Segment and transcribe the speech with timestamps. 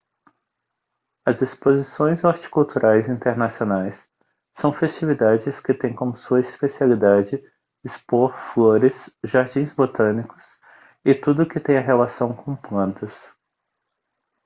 [1.27, 4.11] as exposições horticulturais internacionais
[4.51, 7.39] são festividades que tem como sua especialidade
[7.83, 10.59] expor flores jardins botânicos
[11.05, 13.37] e tudo o que tenha relação com plantas